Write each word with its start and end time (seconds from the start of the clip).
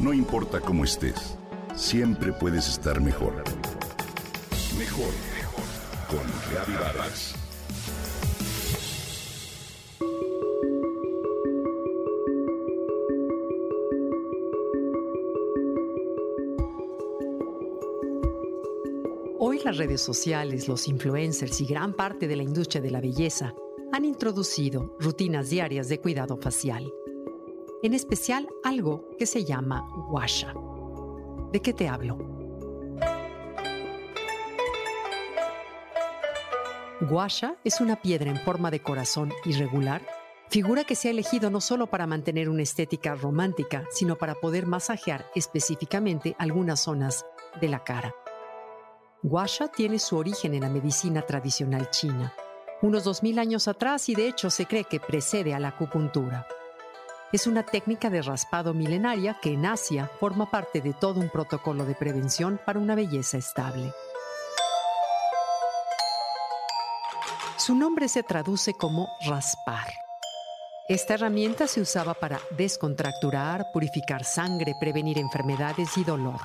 No 0.00 0.14
importa 0.14 0.60
cómo 0.60 0.84
estés, 0.84 1.36
siempre 1.76 2.32
puedes 2.32 2.66
estar 2.68 3.02
mejor. 3.02 3.34
Mejor, 4.78 5.12
mejor. 5.34 5.64
Con 6.08 6.26
Reavivadas. 6.50 7.34
Hoy 19.38 19.60
las 19.62 19.76
redes 19.76 20.00
sociales, 20.00 20.66
los 20.66 20.88
influencers 20.88 21.60
y 21.60 21.66
gran 21.66 21.92
parte 21.92 22.26
de 22.26 22.36
la 22.36 22.42
industria 22.42 22.80
de 22.80 22.90
la 22.90 23.02
belleza 23.02 23.54
han 23.92 24.06
introducido 24.06 24.96
rutinas 24.98 25.50
diarias 25.50 25.90
de 25.90 26.00
cuidado 26.00 26.38
facial. 26.38 26.90
En 27.82 27.94
especial 27.94 28.46
algo 28.62 29.08
que 29.18 29.24
se 29.24 29.46
llama 29.46 29.88
washa. 30.10 30.52
¿De 31.50 31.62
qué 31.62 31.72
te 31.72 31.88
hablo? 31.88 32.18
Guasha 37.00 37.56
es 37.64 37.80
una 37.80 37.96
piedra 37.96 38.30
en 38.30 38.36
forma 38.36 38.70
de 38.70 38.82
corazón 38.82 39.32
irregular, 39.46 40.02
figura 40.50 40.84
que 40.84 40.94
se 40.94 41.08
ha 41.08 41.10
elegido 41.10 41.48
no 41.48 41.62
solo 41.62 41.86
para 41.86 42.06
mantener 42.06 42.50
una 42.50 42.62
estética 42.62 43.14
romántica, 43.14 43.86
sino 43.90 44.18
para 44.18 44.34
poder 44.34 44.66
masajear 44.66 45.24
específicamente 45.34 46.36
algunas 46.38 46.80
zonas 46.80 47.24
de 47.62 47.68
la 47.68 47.82
cara. 47.82 48.14
Guasha 49.22 49.68
tiene 49.68 49.98
su 49.98 50.18
origen 50.18 50.52
en 50.52 50.60
la 50.60 50.68
medicina 50.68 51.22
tradicional 51.22 51.88
china, 51.88 52.34
unos 52.82 53.04
2000 53.04 53.38
años 53.38 53.68
atrás 53.68 54.10
y 54.10 54.14
de 54.14 54.28
hecho 54.28 54.50
se 54.50 54.66
cree 54.66 54.84
que 54.84 55.00
precede 55.00 55.54
a 55.54 55.58
la 55.60 55.68
acupuntura. 55.68 56.46
Es 57.32 57.46
una 57.46 57.62
técnica 57.62 58.10
de 58.10 58.22
raspado 58.22 58.74
milenaria 58.74 59.38
que 59.40 59.52
en 59.52 59.64
Asia 59.64 60.10
forma 60.18 60.50
parte 60.50 60.80
de 60.80 60.92
todo 60.92 61.20
un 61.20 61.28
protocolo 61.28 61.84
de 61.84 61.94
prevención 61.94 62.60
para 62.66 62.80
una 62.80 62.96
belleza 62.96 63.38
estable. 63.38 63.92
Su 67.56 67.76
nombre 67.76 68.08
se 68.08 68.24
traduce 68.24 68.74
como 68.74 69.08
raspar. 69.24 69.86
Esta 70.88 71.14
herramienta 71.14 71.68
se 71.68 71.80
usaba 71.80 72.14
para 72.14 72.40
descontracturar, 72.58 73.70
purificar 73.72 74.24
sangre, 74.24 74.74
prevenir 74.80 75.16
enfermedades 75.16 75.96
y 75.98 76.02
dolor. 76.02 76.40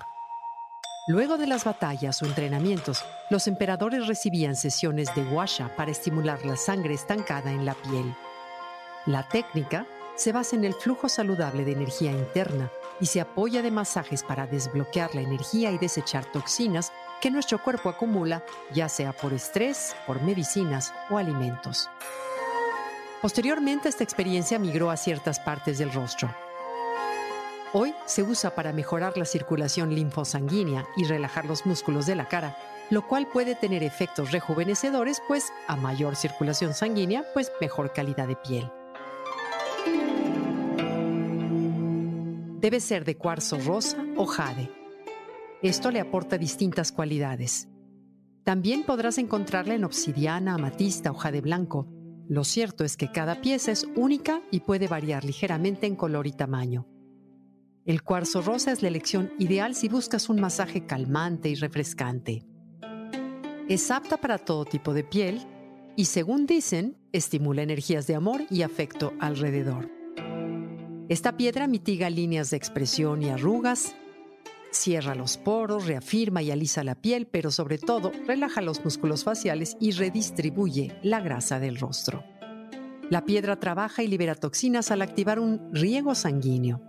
Luego 1.08 1.38
de 1.38 1.48
las 1.48 1.64
batallas 1.64 2.22
o 2.22 2.28
entrenamientos, 2.28 3.04
los 3.32 3.48
emperadores 3.48 4.06
recibían 4.06 4.56
sesiones 4.56 5.16
de 5.16 5.24
washa 5.24 5.76
para 5.76 5.90
estimular 5.90 6.46
la 6.46 6.58
sangre 6.58 6.94
estancada 6.94 7.52
en 7.52 7.66
la 7.66 7.74
piel. 7.74 8.16
La 9.08 9.28
técnica 9.28 9.88
se 10.16 10.32
basa 10.32 10.56
en 10.56 10.64
el 10.64 10.74
flujo 10.74 11.10
saludable 11.10 11.66
de 11.66 11.74
energía 11.74 12.12
interna 12.12 12.72
y 13.00 13.08
se 13.08 13.22
apoya 13.22 13.62
de 13.62 13.72
masajes 13.72 14.24
para 14.24 14.48
desbloquear 14.48 15.14
la 15.14 15.22
energía 15.22 15.72
y 15.72 15.78
desechar 15.78 16.26
toxinas 16.32 16.92
que 17.22 17.32
nuestro 17.32 17.62
cuerpo 17.62 17.90
acumula, 17.90 18.44
ya 18.74 18.90
sea 18.90 19.14
por 19.14 19.34
estrés, 19.34 19.96
por 20.08 20.22
medicinas 20.22 20.94
o 21.10 21.18
alimentos. 21.18 21.90
Posteriormente, 23.22 23.90
esta 23.90 24.04
experiencia 24.04 24.60
migró 24.60 24.92
a 24.92 24.98
ciertas 24.98 25.40
partes 25.40 25.78
del 25.78 25.92
rostro. 25.92 26.34
Hoy 27.74 27.94
se 28.06 28.24
usa 28.24 28.56
para 28.56 28.72
mejorar 28.72 29.18
la 29.18 29.26
circulación 29.26 29.94
linfosanguínea 29.94 30.88
y 30.96 31.06
relajar 31.06 31.46
los 31.46 31.66
músculos 31.66 32.06
de 32.06 32.16
la 32.16 32.28
cara, 32.28 32.58
lo 32.90 33.06
cual 33.06 33.28
puede 33.28 33.56
tener 33.56 33.84
efectos 33.84 34.32
rejuvenecedores, 34.32 35.22
pues 35.28 35.52
a 35.68 35.76
mayor 35.76 36.16
circulación 36.16 36.74
sanguínea, 36.74 37.26
pues 37.34 37.52
mejor 37.60 37.92
calidad 37.92 38.28
de 38.28 38.36
piel. 38.36 38.72
Debe 42.66 42.80
ser 42.80 43.06
de 43.06 43.16
cuarzo 43.16 43.60
rosa 43.60 44.04
o 44.18 44.26
jade. 44.26 44.72
Esto 45.62 45.92
le 45.92 46.00
aporta 46.00 46.40
distintas 46.40 46.92
cualidades. 46.92 47.68
También 48.44 48.86
podrás 48.88 49.20
encontrarla 49.20 49.76
en 49.76 49.84
obsidiana, 49.84 50.56
amatista 50.56 51.12
o 51.12 51.14
jade 51.14 51.42
blanco. 51.42 51.88
Lo 52.28 52.44
cierto 52.44 52.84
es 52.84 52.98
que 52.98 53.12
cada 53.12 53.40
pieza 53.40 53.72
es 53.72 53.88
única 53.96 54.42
y 54.50 54.62
puede 54.62 54.88
variar 54.88 55.26
ligeramente 55.26 55.86
en 55.86 55.96
color 55.96 56.26
y 56.26 56.32
tamaño. 56.32 56.88
El 57.86 58.02
cuarzo 58.02 58.42
rosa 58.42 58.72
es 58.72 58.82
la 58.82 58.88
elección 58.88 59.32
ideal 59.38 59.76
si 59.76 59.88
buscas 59.88 60.28
un 60.28 60.42
masaje 60.42 60.88
calmante 60.88 61.50
y 61.50 61.54
refrescante. 61.54 62.48
Es 63.70 63.92
apta 63.92 64.18
para 64.18 64.40
todo 64.40 64.66
tipo 64.66 64.96
de 64.96 65.04
piel 65.04 65.40
y, 65.96 66.06
según 66.06 66.48
dicen, 66.48 66.98
estimula 67.12 67.62
energías 67.62 68.08
de 68.08 68.16
amor 68.16 68.42
y 68.50 68.64
afecto 68.64 69.14
alrededor. 69.20 70.05
Esta 71.08 71.38
piedra 71.38 71.68
mitiga 71.68 72.10
líneas 72.10 72.50
de 72.50 72.58
expresión 72.58 73.22
y 73.22 73.30
arrugas, 73.30 73.96
cierra 74.72 75.14
los 75.14 75.38
poros, 75.38 75.86
reafirma 75.86 76.42
y 76.42 76.50
alisa 76.50 76.84
la 76.84 76.96
piel, 76.96 77.28
pero 77.28 77.52
sobre 77.52 77.78
todo 77.78 78.12
relaja 78.26 78.62
los 78.62 78.84
músculos 78.84 79.24
faciales 79.24 79.78
y 79.80 79.92
redistribuye 79.92 80.98
la 81.04 81.22
grasa 81.22 81.60
del 81.60 81.78
rostro. 81.78 82.24
La 83.12 83.24
piedra 83.24 83.60
trabaja 83.60 84.02
y 84.02 84.08
libera 84.08 84.34
toxinas 84.34 84.90
al 84.90 85.04
activar 85.04 85.40
un 85.40 85.70
riego 85.72 86.16
sanguíneo. 86.16 86.82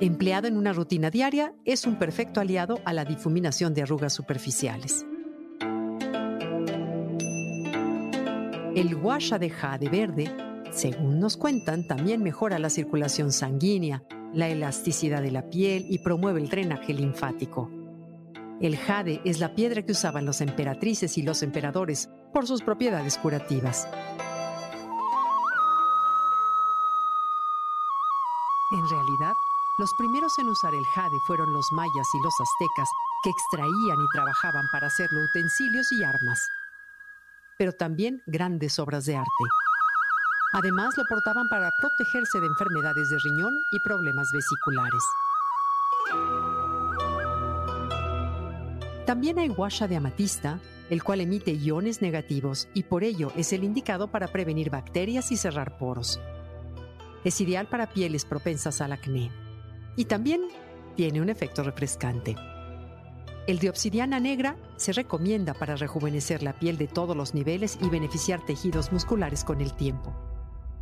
Empleado 0.00 0.48
en 0.48 0.56
una 0.56 0.72
rutina 0.72 1.10
diaria, 1.10 1.54
es 1.66 1.86
un 1.86 1.98
perfecto 1.98 2.40
aliado 2.40 2.80
a 2.86 2.94
la 2.94 3.04
difuminación 3.04 3.74
de 3.74 3.82
arrugas 3.82 4.14
superficiales. 4.14 5.04
El 8.74 8.96
guasha 8.96 9.38
de 9.38 9.50
jade 9.50 9.90
verde 9.90 10.51
según 10.72 11.20
nos 11.20 11.36
cuentan, 11.36 11.86
también 11.86 12.22
mejora 12.22 12.58
la 12.58 12.70
circulación 12.70 13.30
sanguínea, 13.32 14.02
la 14.32 14.48
elasticidad 14.48 15.22
de 15.22 15.30
la 15.30 15.50
piel 15.50 15.86
y 15.88 15.98
promueve 15.98 16.40
el 16.40 16.48
drenaje 16.48 16.94
linfático. 16.94 17.70
El 18.60 18.76
jade 18.76 19.20
es 19.24 19.40
la 19.40 19.54
piedra 19.54 19.82
que 19.82 19.92
usaban 19.92 20.24
los 20.24 20.40
emperatrices 20.40 21.18
y 21.18 21.22
los 21.22 21.42
emperadores 21.42 22.08
por 22.32 22.46
sus 22.46 22.62
propiedades 22.62 23.18
curativas. 23.18 23.86
En 28.70 28.88
realidad, 28.88 29.34
los 29.78 29.92
primeros 29.98 30.32
en 30.38 30.46
usar 30.46 30.72
el 30.74 30.84
jade 30.94 31.18
fueron 31.26 31.52
los 31.52 31.66
mayas 31.72 32.08
y 32.14 32.22
los 32.22 32.34
aztecas, 32.40 32.88
que 33.22 33.30
extraían 33.30 34.00
y 34.00 34.08
trabajaban 34.14 34.66
para 34.72 34.86
hacerlo 34.88 35.20
utensilios 35.22 35.92
y 35.92 36.02
armas, 36.02 36.40
pero 37.58 37.72
también 37.72 38.22
grandes 38.26 38.78
obras 38.78 39.04
de 39.06 39.16
arte. 39.16 39.44
Además, 40.52 40.94
lo 40.98 41.04
portaban 41.04 41.48
para 41.48 41.70
protegerse 41.70 42.40
de 42.40 42.46
enfermedades 42.46 43.08
de 43.08 43.18
riñón 43.18 43.54
y 43.70 43.80
problemas 43.80 44.30
vesiculares. 44.32 45.02
También 49.06 49.38
hay 49.38 49.48
guasha 49.48 49.88
de 49.88 49.96
amatista, 49.96 50.60
el 50.90 51.02
cual 51.02 51.22
emite 51.22 51.52
iones 51.52 52.02
negativos 52.02 52.68
y 52.74 52.84
por 52.84 53.02
ello 53.02 53.32
es 53.34 53.52
el 53.52 53.64
indicado 53.64 54.08
para 54.08 54.28
prevenir 54.28 54.70
bacterias 54.70 55.32
y 55.32 55.36
cerrar 55.36 55.78
poros. 55.78 56.20
Es 57.24 57.40
ideal 57.40 57.66
para 57.66 57.88
pieles 57.90 58.24
propensas 58.24 58.80
al 58.80 58.92
acné 58.92 59.32
y 59.96 60.04
también 60.04 60.42
tiene 60.96 61.20
un 61.20 61.30
efecto 61.30 61.62
refrescante. 61.62 62.36
El 63.46 63.58
de 63.58 63.70
obsidiana 63.70 64.20
negra 64.20 64.56
se 64.76 64.92
recomienda 64.92 65.54
para 65.54 65.76
rejuvenecer 65.76 66.42
la 66.42 66.52
piel 66.52 66.76
de 66.76 66.86
todos 66.86 67.16
los 67.16 67.34
niveles 67.34 67.78
y 67.80 67.88
beneficiar 67.88 68.44
tejidos 68.44 68.92
musculares 68.92 69.42
con 69.42 69.60
el 69.60 69.72
tiempo. 69.74 70.31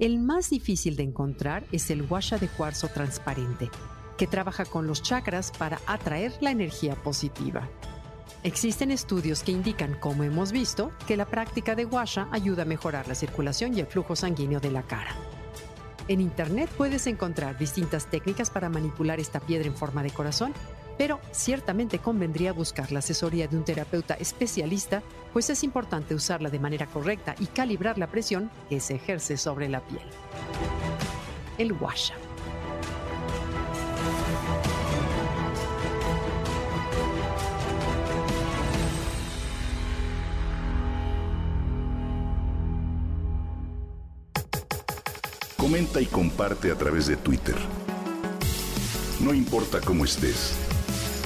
El 0.01 0.19
más 0.19 0.49
difícil 0.49 0.97
de 0.97 1.03
encontrar 1.03 1.67
es 1.73 1.91
el 1.91 2.01
washa 2.01 2.39
de 2.39 2.49
cuarzo 2.49 2.89
transparente, 2.89 3.69
que 4.17 4.27
trabaja 4.27 4.65
con 4.65 4.87
los 4.87 5.03
chakras 5.03 5.53
para 5.53 5.79
atraer 5.87 6.33
la 6.41 6.51
energía 6.51 6.95
positiva. 6.95 7.69
Existen 8.43 8.93
estudios 8.93 9.43
que 9.43 9.53
indican, 9.53 9.93
como 10.01 10.25
hemos 10.25 10.53
visto, 10.53 10.91
que 11.07 11.19
la 11.19 11.27
práctica 11.27 11.75
de 11.75 11.85
washa 11.85 12.29
ayuda 12.31 12.63
a 12.63 12.65
mejorar 12.65 13.09
la 13.09 13.15
circulación 13.15 13.77
y 13.77 13.81
el 13.81 13.87
flujo 13.89 14.17
sanguíneo 14.17 14.59
de 14.59 14.71
la 14.71 14.85
cara. 14.85 15.15
En 16.09 16.23
Internet 16.23 16.71
puedes 16.79 17.07
encontrar 17.07 17.59
distintas 17.59 18.07
técnicas 18.07 18.49
para 18.49 18.71
manipular 18.71 19.21
esta 19.21 19.39
piedra 19.39 19.69
en 19.69 19.77
forma 19.77 20.03
de 20.03 20.13
corazón 20.13 20.55
pero 21.01 21.19
ciertamente 21.31 21.99
convendría 21.99 22.53
buscar 22.53 22.93
la 22.93 22.99
asesoría 22.99 23.49
de 23.49 23.57
un 23.57 23.65
terapeuta 23.65 24.13
especialista, 24.17 25.03
pues 25.33 25.49
es 25.49 25.65
importante 25.65 26.15
usarla 26.15 26.51
de 26.51 26.59
manera 26.59 26.85
correcta 26.85 27.35
y 27.41 27.47
calibrar 27.47 27.97
la 27.97 28.09
presión 28.09 28.51
que 28.69 28.81
se 28.81 28.97
ejerce 28.97 29.39
sobre 29.39 29.71
la 29.71 29.81
piel. 29.81 30.03
El 31.57 31.73
washa. 31.73 32.13
Comenta 45.57 46.03
y 46.03 46.05
comparte 46.05 46.71
a 46.71 46.75
través 46.75 47.07
de 47.07 47.17
Twitter. 47.17 47.57
No 49.21 49.33
importa 49.33 49.81
cómo 49.81 50.05
estés 50.05 50.70